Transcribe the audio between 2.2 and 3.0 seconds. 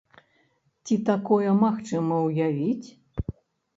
ўявіць?